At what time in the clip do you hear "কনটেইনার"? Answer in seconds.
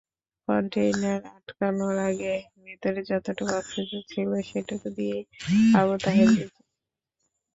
0.47-1.21